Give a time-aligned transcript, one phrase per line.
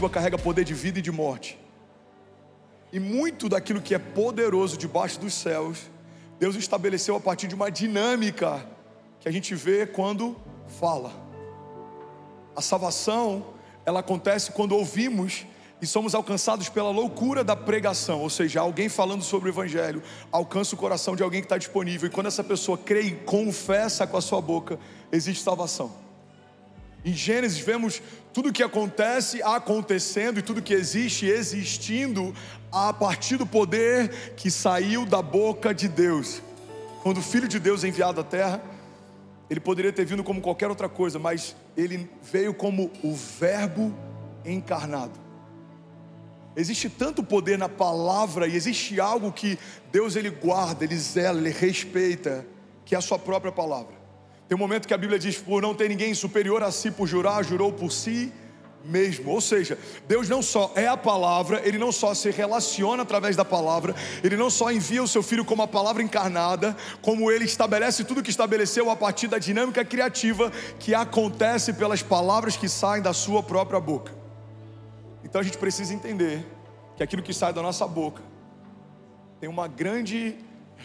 [0.00, 1.58] língua carrega poder de vida e de morte.
[2.90, 5.78] E muito daquilo que é poderoso debaixo dos céus,
[6.38, 8.66] Deus estabeleceu a partir de uma dinâmica
[9.20, 10.34] que a gente vê quando
[10.80, 11.12] fala.
[12.56, 13.44] A salvação,
[13.84, 15.44] ela acontece quando ouvimos
[15.82, 20.74] e somos alcançados pela loucura da pregação, ou seja, alguém falando sobre o Evangelho alcança
[20.74, 24.16] o coração de alguém que está disponível, e quando essa pessoa crê e confessa com
[24.16, 24.78] a sua boca,
[25.12, 26.09] existe salvação.
[27.04, 32.34] Em Gênesis vemos tudo o que acontece acontecendo e tudo que existe existindo
[32.70, 36.42] a partir do poder que saiu da boca de Deus.
[37.02, 38.62] Quando o Filho de Deus é enviado à terra,
[39.48, 43.92] ele poderia ter vindo como qualquer outra coisa, mas ele veio como o Verbo
[44.44, 45.18] encarnado.
[46.54, 49.58] Existe tanto poder na palavra e existe algo que
[49.90, 52.46] Deus ele guarda, ele zela, ele respeita,
[52.84, 53.99] que é a sua própria palavra.
[54.50, 57.06] Tem um momento que a Bíblia diz: por não ter ninguém superior a si por
[57.06, 58.32] jurar, jurou por si
[58.84, 59.30] mesmo.
[59.30, 63.44] Ou seja, Deus não só é a palavra, Ele não só se relaciona através da
[63.44, 63.94] palavra,
[64.24, 68.24] Ele não só envia o seu filho como a palavra encarnada, como Ele estabelece tudo
[68.24, 73.44] que estabeleceu a partir da dinâmica criativa que acontece pelas palavras que saem da sua
[73.44, 74.12] própria boca.
[75.22, 76.44] Então a gente precisa entender
[76.96, 78.20] que aquilo que sai da nossa boca
[79.38, 80.34] tem uma grande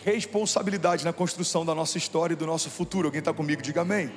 [0.04, 3.08] responsabilidade na construção da nossa história e do nosso futuro.
[3.08, 3.62] Alguém está comigo?
[3.62, 4.12] Diga amém.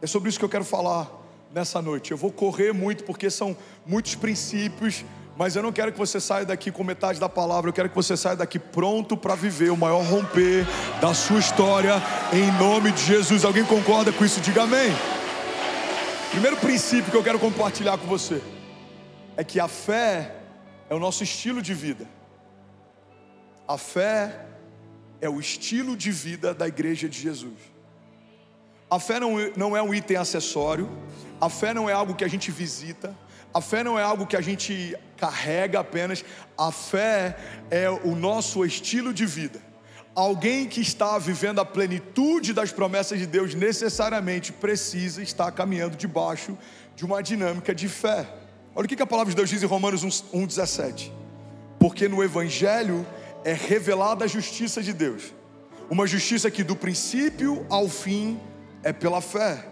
[0.00, 1.10] É sobre isso que eu quero falar
[1.52, 2.10] nessa noite.
[2.10, 5.04] Eu vou correr muito porque são muitos princípios,
[5.36, 7.68] mas eu não quero que você saia daqui com metade da palavra.
[7.68, 10.66] Eu quero que você saia daqui pronto para viver o maior romper
[11.00, 11.94] da sua história
[12.32, 13.44] em nome de Jesus.
[13.44, 14.40] Alguém concorda com isso?
[14.40, 14.90] Diga amém.
[16.30, 18.42] Primeiro princípio que eu quero compartilhar com você
[19.36, 20.34] é que a fé
[20.88, 22.06] é o nosso estilo de vida.
[23.66, 24.46] A fé
[25.20, 27.72] é o estilo de vida da igreja de Jesus.
[28.90, 30.88] A fé não, não é um item acessório,
[31.40, 33.16] a fé não é algo que a gente visita,
[33.54, 36.24] a fé não é algo que a gente carrega apenas,
[36.58, 37.36] a fé
[37.70, 39.60] é o nosso estilo de vida.
[40.14, 46.58] Alguém que está vivendo a plenitude das promessas de Deus necessariamente precisa estar caminhando debaixo
[46.94, 48.26] de uma dinâmica de fé.
[48.74, 51.10] Olha o que a palavra de Deus diz em Romanos 1,17:
[51.78, 53.06] Porque no Evangelho
[53.44, 55.32] é revelada a justiça de Deus.
[55.90, 58.40] Uma justiça que do princípio ao fim
[58.82, 59.66] é pela fé.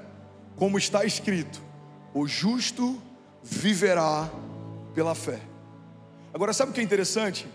[0.56, 1.62] Como está escrito:
[2.12, 3.00] o justo
[3.42, 4.31] viverá
[4.94, 5.41] pela fé.
[6.32, 7.47] Agora, sabe o que é interessante?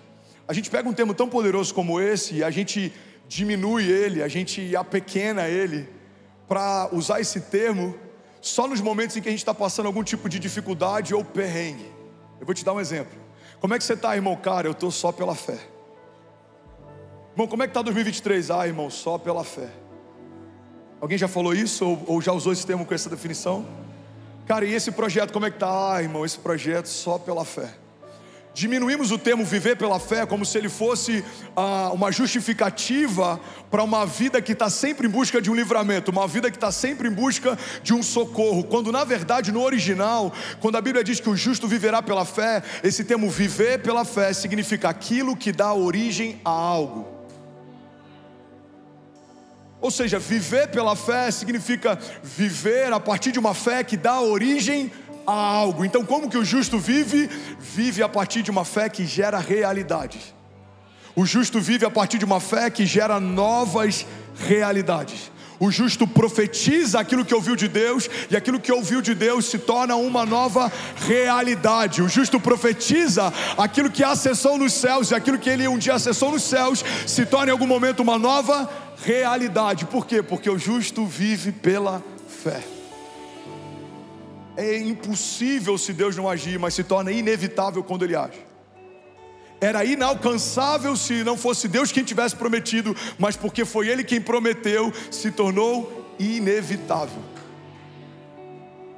[0.47, 2.93] A gente pega um termo tão poderoso como esse e a gente
[3.27, 5.89] diminui ele, a gente apequena ele,
[6.47, 7.95] para usar esse termo
[8.41, 11.91] só nos momentos em que a gente está passando algum tipo de dificuldade ou perrengue.
[12.39, 13.17] Eu vou te dar um exemplo.
[13.59, 14.35] Como é que você está, irmão?
[14.35, 15.74] Cara, eu estou só pela fé.
[17.35, 18.49] Irmão, como é que está 2023?
[18.49, 19.69] Ah, irmão, só pela fé.
[21.01, 23.65] Alguém já falou isso ou, ou já usou esse termo com essa definição?
[24.45, 25.95] Cara, e esse projeto como é que está?
[25.95, 27.73] Ah, irmão, esse projeto só pela fé.
[28.53, 31.25] Diminuímos o termo viver pela fé como se ele fosse
[31.57, 33.37] ah, uma justificativa
[33.69, 36.71] para uma vida que está sempre em busca de um livramento, uma vida que está
[36.71, 38.63] sempre em busca de um socorro.
[38.63, 40.31] Quando na verdade, no original,
[40.61, 44.31] quando a Bíblia diz que o justo viverá pela fé, esse termo viver pela fé
[44.31, 47.14] significa aquilo que dá origem a algo.
[49.81, 54.91] Ou seja, viver pela fé significa viver a partir de uma fé que dá origem
[55.27, 55.83] a algo.
[55.83, 57.29] Então, como que o justo vive?
[57.59, 60.33] Vive a partir de uma fé que gera realidades.
[61.15, 64.05] O justo vive a partir de uma fé que gera novas
[64.37, 65.31] realidades.
[65.57, 69.57] O justo profetiza aquilo que ouviu de Deus, e aquilo que ouviu de Deus se
[69.57, 72.01] torna uma nova realidade.
[72.01, 76.31] O justo profetiza aquilo que acessou nos céus, e aquilo que ele um dia acessou
[76.31, 78.84] nos céus se torna em algum momento uma nova realidade.
[79.85, 80.23] Por quê?
[80.23, 82.63] Porque o justo vive pela fé.
[84.57, 88.39] É impossível se Deus não agir, mas se torna inevitável quando Ele age.
[89.59, 94.93] Era inalcançável se não fosse Deus quem tivesse prometido, mas porque foi Ele quem prometeu,
[95.11, 97.21] se tornou inevitável.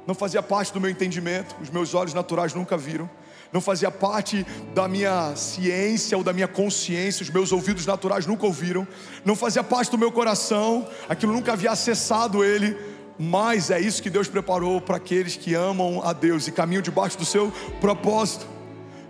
[0.06, 3.08] Não fazia parte do meu entendimento, os meus olhos naturais nunca viram
[3.52, 8.46] não fazia parte da minha ciência ou da minha consciência, os meus ouvidos naturais nunca
[8.46, 8.86] ouviram,
[9.24, 12.76] não fazia parte do meu coração, aquilo nunca havia acessado ele,
[13.18, 17.18] mas é isso que Deus preparou para aqueles que amam a Deus e caminham debaixo
[17.18, 18.57] do seu propósito.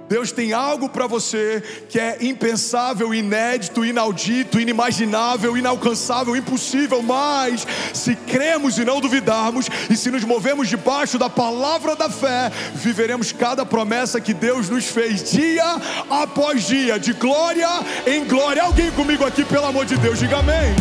[0.08, 8.16] Deus tem algo para você que é impensável, inédito, inaudito, inimaginável, inalcançável, impossível, mas se
[8.16, 13.66] cremos e não duvidarmos, e se nos movemos debaixo da palavra da fé, viveremos cada
[13.66, 15.76] promessa que Deus nos fez, dia
[16.08, 17.69] após dia, de glória
[18.06, 18.62] em glória.
[18.62, 20.75] Alguém comigo aqui, pelo amor de Deus, diga amém.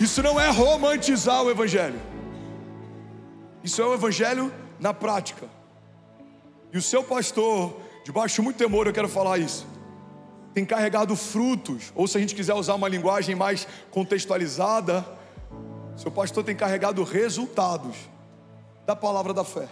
[0.00, 2.00] Isso não é romantizar o Evangelho,
[3.64, 5.48] isso é o Evangelho na prática.
[6.76, 7.74] E o seu pastor,
[8.04, 9.66] debaixo de muito temor, eu quero falar isso,
[10.52, 15.02] tem carregado frutos, ou se a gente quiser usar uma linguagem mais contextualizada,
[15.96, 17.96] seu pastor tem carregado resultados
[18.84, 19.68] da palavra da fé.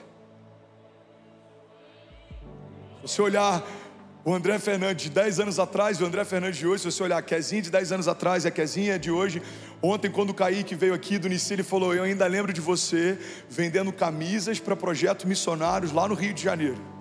[3.02, 3.62] Se você olhar
[4.24, 7.18] o André Fernandes de 10 anos atrás o André Fernandes de hoje, se você olhar
[7.18, 9.42] a Kezinha de 10 anos atrás e a Kezinha de hoje,
[9.82, 13.18] ontem quando o Kaique veio aqui do Nici, ele falou: Eu ainda lembro de você
[13.50, 16.93] vendendo camisas para projetos missionários lá no Rio de Janeiro.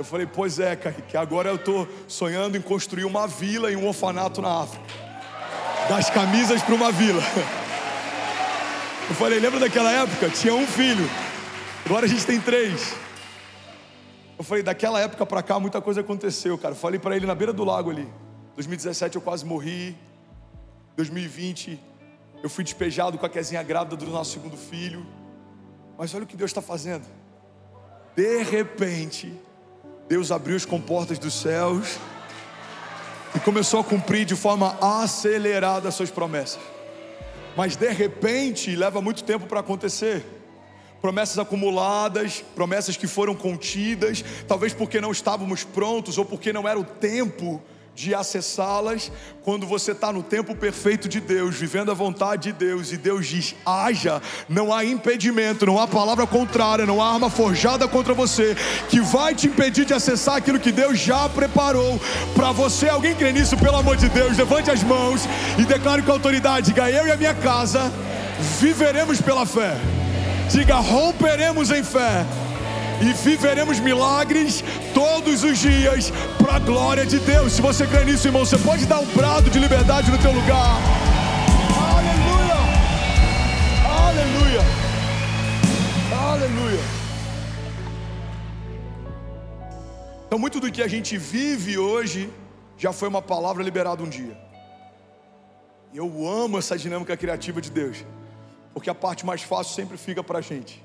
[0.00, 3.86] Eu falei: Pois é, Kaique, agora eu estou sonhando em construir uma vila e um
[3.86, 4.86] orfanato na África.
[5.90, 7.20] Das camisas para uma vila.
[9.10, 10.30] Eu falei: Lembra daquela época?
[10.30, 11.04] Tinha um filho,
[11.84, 12.94] agora a gente tem três.
[14.38, 16.74] Eu falei, daquela época para cá muita coisa aconteceu, cara.
[16.74, 18.08] Falei para ele na beira do lago ali.
[18.54, 19.94] 2017 eu quase morri.
[20.96, 21.78] 2020
[22.42, 25.06] eu fui despejado com a quezinha grávida do nosso segundo filho.
[25.98, 27.06] Mas olha o que Deus está fazendo.
[28.16, 29.38] De repente,
[30.10, 31.96] Deus abriu as comportas dos céus
[33.32, 36.58] e começou a cumprir de forma acelerada as suas promessas.
[37.56, 40.26] Mas de repente leva muito tempo para acontecer
[41.00, 46.80] promessas acumuladas, promessas que foram contidas, talvez porque não estávamos prontos ou porque não era
[46.80, 47.62] o tempo
[47.94, 49.10] de acessá-las.
[49.42, 53.26] Quando você está no tempo perfeito de Deus, vivendo a vontade de Deus, e Deus
[53.26, 58.56] diz: haja, não há impedimento, não há palavra contrária, não há arma forjada contra você
[58.88, 62.00] que vai te impedir de acessar aquilo que Deus já preparou
[62.34, 62.88] para você.
[62.88, 64.36] Alguém crê nisso, pelo amor de Deus?
[64.36, 65.22] Levante as mãos
[65.58, 67.92] e declare com autoridade: diga eu e a minha casa
[68.58, 69.76] viveremos pela fé.
[70.50, 72.26] Diga: romperemos em fé
[73.00, 76.12] e viveremos milagres todos os dias
[76.50, 77.52] para a glória de Deus.
[77.52, 80.72] Se você crê nisso, irmão, você pode dar um brado de liberdade no teu lugar.
[81.96, 82.60] Aleluia!
[84.06, 84.62] Aleluia!
[86.12, 86.84] Aleluia!
[90.26, 92.28] Então, muito do que a gente vive hoje
[92.76, 94.36] já foi uma palavra liberada um dia.
[95.94, 98.04] Eu amo essa dinâmica criativa de Deus
[98.74, 100.82] porque a parte mais fácil sempre fica para a gente.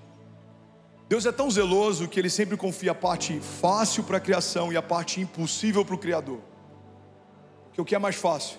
[1.07, 4.77] Deus é tão zeloso que Ele sempre confia a parte fácil para a criação e
[4.77, 6.39] a parte impossível para o Criador.
[7.73, 8.57] Que o que é mais fácil?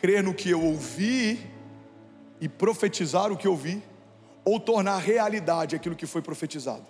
[0.00, 1.38] Crer no que eu ouvi
[2.40, 3.82] e profetizar o que ouvi,
[4.44, 6.84] ou tornar realidade aquilo que foi profetizado.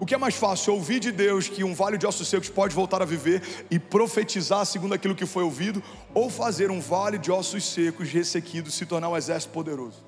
[0.00, 0.72] O que é mais fácil?
[0.72, 4.64] Ouvir de Deus que um vale de ossos secos pode voltar a viver e profetizar
[4.64, 5.82] segundo aquilo que foi ouvido,
[6.14, 10.02] ou fazer um vale de ossos secos ressequidos se tornar um exército poderoso.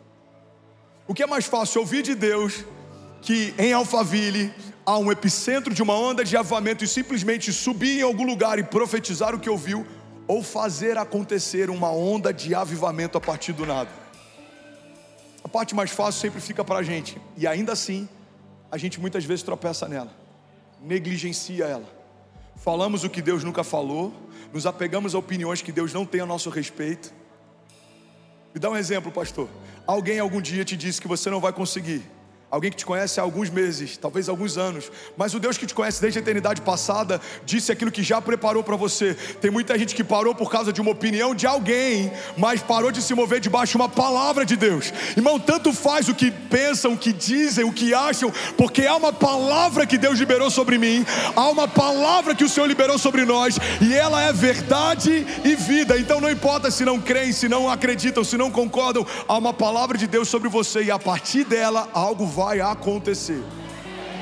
[1.07, 2.65] O que é mais fácil ouvir de Deus
[3.23, 4.53] que em Alphaville
[4.85, 8.65] há um epicentro de uma onda de avamento e simplesmente subir em algum lugar e
[8.65, 9.87] profetizar o que ouviu,
[10.27, 13.91] ou fazer acontecer uma onda de avivamento a partir do nada?
[15.45, 18.09] A parte mais fácil sempre fica para a gente, e ainda assim,
[18.71, 20.13] a gente muitas vezes tropeça nela,
[20.81, 21.89] negligencia ela.
[22.57, 24.13] Falamos o que Deus nunca falou,
[24.53, 27.13] nos apegamos a opiniões que Deus não tem a nosso respeito.
[28.53, 29.49] Me dá um exemplo, pastor.
[29.87, 32.03] Alguém algum dia te disse que você não vai conseguir.
[32.53, 35.73] Alguém que te conhece há alguns meses, talvez alguns anos, mas o Deus que te
[35.73, 39.15] conhece desde a eternidade passada disse aquilo que já preparou para você.
[39.41, 43.01] Tem muita gente que parou por causa de uma opinião de alguém, mas parou de
[43.01, 44.93] se mover debaixo de uma palavra de Deus.
[45.17, 49.15] Irmão, tanto faz o que pensam, o que dizem, o que acham, porque há uma
[49.15, 53.57] palavra que Deus liberou sobre mim, há uma palavra que o Senhor liberou sobre nós,
[53.81, 55.97] e ela é verdade e vida.
[55.97, 59.97] Então não importa se não creem, se não acreditam, se não concordam, há uma palavra
[59.97, 63.41] de Deus sobre você, e a partir dela algo vai vai acontecer.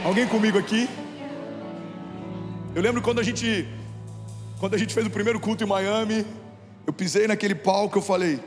[0.05, 0.87] Alguém comigo aqui?
[2.75, 3.67] Eu lembro quando a gente
[4.59, 6.27] quando a gente fez o primeiro culto em Miami,
[6.87, 8.39] eu pisei naquele palco, eu falei,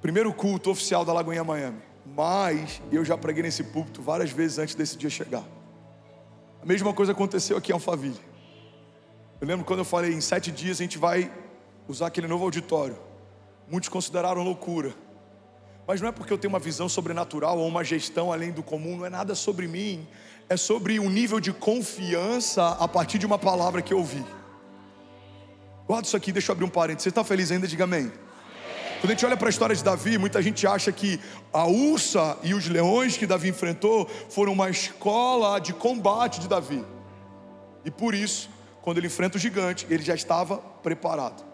[0.00, 1.78] primeiro culto oficial da Lagoinha Miami.
[2.04, 5.44] Mas eu já preguei nesse púlpito várias vezes antes desse dia chegar.
[6.60, 8.20] A mesma coisa aconteceu aqui em Alphaville.
[9.40, 11.30] Eu lembro quando eu falei, em sete dias a gente vai
[11.86, 12.98] usar aquele novo auditório.
[13.70, 14.92] Muitos consideraram loucura.
[15.86, 18.96] Mas não é porque eu tenho uma visão sobrenatural ou uma gestão além do comum,
[18.96, 20.06] não é nada sobre mim,
[20.48, 24.24] é sobre um nível de confiança a partir de uma palavra que eu ouvi.
[25.86, 27.04] Guarda isso aqui, deixa eu abrir um parênteses.
[27.04, 27.66] Você está feliz ainda?
[27.66, 28.12] Diga amém.
[29.00, 31.18] Quando a gente olha para a história de Davi, muita gente acha que
[31.52, 36.84] a ursa e os leões que Davi enfrentou foram uma escola de combate de Davi.
[37.84, 38.48] E por isso,
[38.80, 41.51] quando ele enfrenta o gigante, ele já estava preparado.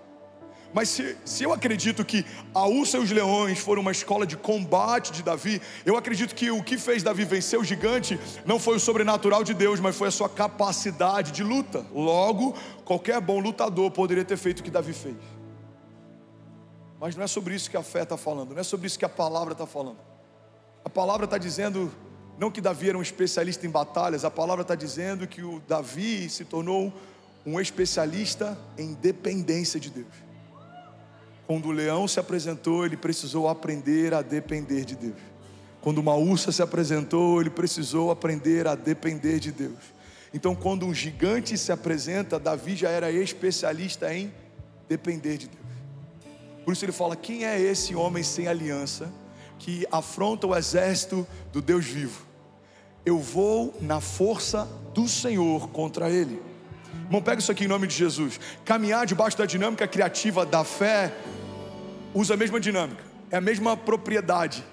[0.72, 4.36] Mas se, se, eu acredito que a ursa e os leões foram uma escola de
[4.36, 8.76] combate de Davi, eu acredito que o que fez Davi vencer o gigante não foi
[8.76, 11.86] o sobrenatural de Deus, mas foi a sua capacidade de luta.
[11.92, 15.16] Logo, qualquer bom lutador poderia ter feito o que Davi fez.
[17.00, 19.04] Mas não é sobre isso que a fé está falando, não é sobre isso que
[19.04, 19.98] a palavra está falando.
[20.84, 21.92] A palavra está dizendo
[22.38, 26.30] Não que Davi era um especialista em batalhas, a palavra está dizendo que o Davi
[26.30, 26.92] se tornou
[27.44, 30.27] um especialista em dependência de Deus.
[31.48, 35.16] Quando o leão se apresentou, ele precisou aprender a depender de Deus.
[35.80, 39.78] Quando uma ursa se apresentou, ele precisou aprender a depender de Deus.
[40.34, 44.30] Então, quando um gigante se apresenta, Davi já era especialista em
[44.86, 45.64] depender de Deus.
[46.66, 49.10] Por isso ele fala: quem é esse homem sem aliança
[49.58, 52.26] que afronta o exército do Deus vivo?
[53.06, 56.42] Eu vou na força do Senhor contra ele.
[57.06, 58.38] Irmão, pega isso aqui em nome de Jesus.
[58.66, 61.14] Caminhar debaixo da dinâmica criativa da fé
[62.14, 64.64] usa a mesma dinâmica, é a mesma propriedade.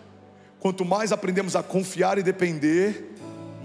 [0.59, 3.15] Quanto mais aprendemos a confiar e depender,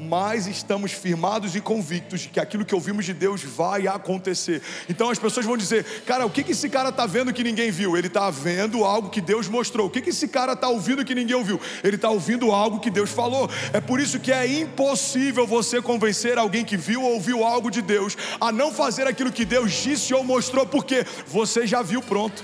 [0.00, 4.62] mais estamos firmados e convictos de que aquilo que ouvimos de Deus vai acontecer.
[4.88, 7.96] Então as pessoas vão dizer: Cara, o que, esse cara está vendo que ninguém viu?
[7.96, 9.86] Ele está vendo algo que Deus mostrou.
[9.86, 11.60] O que esse cara está ouvindo que ninguém ouviu?
[11.84, 13.48] Ele está ouvindo algo que Deus falou.
[13.72, 17.82] É por isso que é impossível você convencer alguém que viu ou ouviu algo de
[17.82, 22.42] Deus a não fazer aquilo que Deus disse ou mostrou, porque você já viu pronto.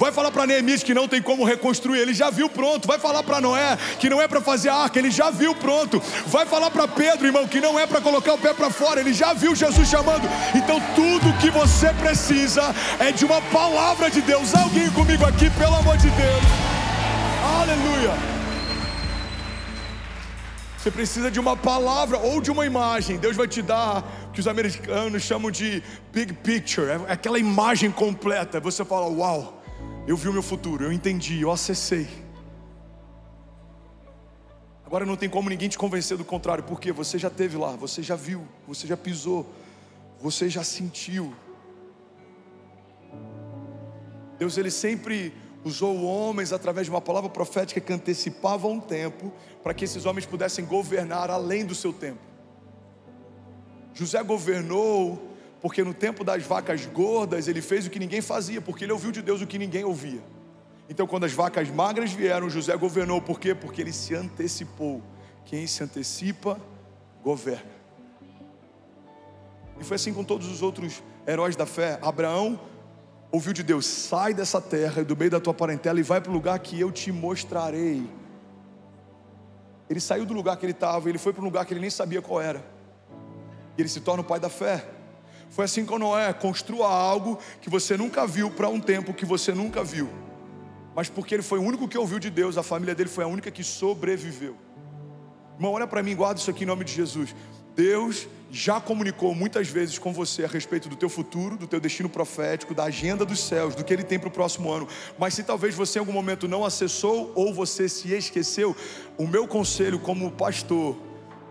[0.00, 2.88] Vai falar para Neemias que não tem como reconstruir, ele já viu pronto.
[2.88, 6.02] Vai falar para Noé que não é para fazer a arca, ele já viu pronto.
[6.26, 9.12] Vai falar para Pedro, irmão, que não é para colocar o pé para fora, ele
[9.12, 10.26] já viu Jesus chamando.
[10.54, 14.54] Então tudo que você precisa é de uma palavra de Deus.
[14.54, 16.44] Alguém comigo aqui, pelo amor de Deus.
[17.60, 18.14] Aleluia.
[20.78, 23.18] Você precisa de uma palavra ou de uma imagem.
[23.18, 27.90] Deus vai te dar o que os americanos chamam de big picture, é aquela imagem
[27.90, 28.58] completa.
[28.60, 29.59] Você fala, uau.
[30.06, 32.08] Eu vi o meu futuro, eu entendi, eu acessei.
[34.84, 38.02] Agora não tem como ninguém te convencer do contrário, porque você já teve lá, você
[38.02, 39.46] já viu, você já pisou,
[40.20, 41.32] você já sentiu.
[44.36, 49.30] Deus ele sempre usou homens através de uma palavra profética que antecipava um tempo
[49.62, 52.20] para que esses homens pudessem governar além do seu tempo.
[53.94, 55.29] José governou
[55.60, 59.12] porque no tempo das vacas gordas ele fez o que ninguém fazia, porque ele ouviu
[59.12, 60.22] de Deus o que ninguém ouvia.
[60.88, 63.54] Então, quando as vacas magras vieram, José governou, por quê?
[63.54, 65.00] Porque ele se antecipou.
[65.44, 66.60] Quem se antecipa,
[67.22, 67.70] governa.
[69.78, 71.98] E foi assim com todos os outros heróis da fé.
[72.02, 72.58] Abraão
[73.30, 76.34] ouviu de Deus: sai dessa terra, do meio da tua parentela, e vai para o
[76.34, 78.02] lugar que eu te mostrarei.
[79.88, 81.90] Ele saiu do lugar que ele estava, ele foi para um lugar que ele nem
[81.90, 82.64] sabia qual era.
[83.76, 84.84] E ele se torna o pai da fé.
[85.50, 89.52] Foi assim com Noé: construa algo que você nunca viu para um tempo que você
[89.52, 90.08] nunca viu.
[90.94, 93.26] Mas porque ele foi o único que ouviu de Deus, a família dele foi a
[93.26, 94.56] única que sobreviveu.
[95.56, 97.34] Irmão, olha para mim, guarda isso aqui em nome de Jesus.
[97.76, 102.08] Deus já comunicou muitas vezes com você a respeito do teu futuro, do teu destino
[102.08, 104.88] profético, da agenda dos céus, do que ele tem para o próximo ano.
[105.18, 108.74] Mas se talvez você em algum momento não acessou ou você se esqueceu,
[109.16, 110.96] o meu conselho como pastor,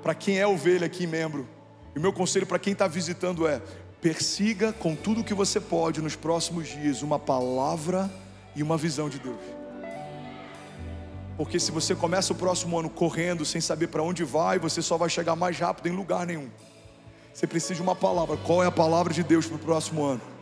[0.04, 1.48] para quem é ovelha aqui, membro,
[1.96, 3.62] e o meu conselho para quem está visitando é:
[4.02, 8.10] Persiga com tudo o que você pode nos próximos dias uma palavra
[8.56, 9.42] e uma visão de Deus.
[11.36, 14.98] Porque se você começa o próximo ano correndo sem saber para onde vai, você só
[14.98, 16.50] vai chegar mais rápido em lugar nenhum.
[17.34, 18.36] Você precisa de uma palavra.
[18.38, 20.39] Qual é a palavra de Deus para o próximo ano?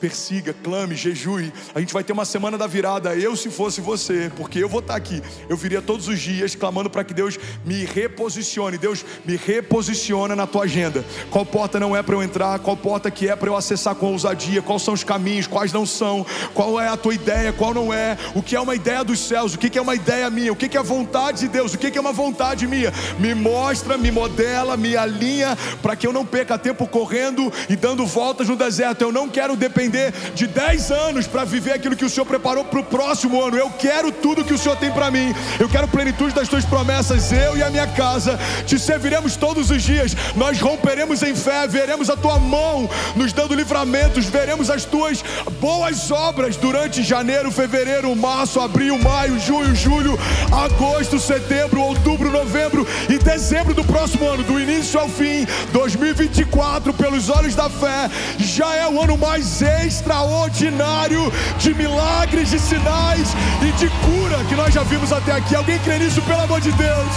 [0.00, 1.52] Persiga, clame, jejue.
[1.74, 3.14] A gente vai ter uma semana da virada.
[3.14, 6.88] Eu, se fosse você, porque eu vou estar aqui, eu viria todos os dias clamando
[6.88, 8.78] para que Deus me reposicione.
[8.78, 11.04] Deus me reposiciona na tua agenda.
[11.30, 12.58] Qual porta não é para eu entrar?
[12.60, 14.62] Qual porta que é para eu acessar com ousadia?
[14.62, 15.46] Quais são os caminhos?
[15.46, 16.24] Quais não são?
[16.54, 17.52] Qual é a tua ideia?
[17.52, 18.16] Qual não é?
[18.34, 19.54] O que é uma ideia dos céus?
[19.54, 20.52] O que é uma ideia minha?
[20.52, 21.74] O que é vontade de Deus?
[21.74, 22.92] O que é uma vontade minha?
[23.18, 28.06] Me mostra, me modela, me alinha para que eu não perca tempo correndo e dando
[28.06, 29.02] voltas no deserto.
[29.02, 32.80] Eu não quero depender de 10 anos para viver aquilo que o Senhor preparou para
[32.80, 33.56] o próximo ano.
[33.56, 35.34] Eu quero tudo que o Senhor tem para mim.
[35.58, 37.32] Eu quero plenitude das tuas promessas.
[37.32, 40.16] Eu e a minha casa te serviremos todos os dias.
[40.36, 45.22] Nós romperemos em fé, veremos a tua mão nos dando livramentos, veremos as tuas
[45.60, 50.18] boas obras durante janeiro, fevereiro, março, abril, maio, junho, julho,
[50.52, 57.28] agosto, setembro, outubro, novembro e dezembro do próximo ano, do início ao fim, 2024, pelos
[57.28, 63.28] olhos da fé, já é o ano mais extraordinário de milagres, de sinais
[63.62, 65.54] e de cura que nós já vimos até aqui.
[65.54, 67.12] Alguém crê nisso, pelo amor de Deus?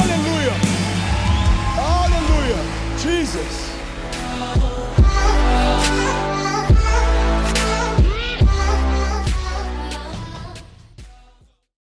[0.00, 0.52] Aleluia!
[1.76, 2.56] Aleluia!
[3.02, 3.69] Jesus!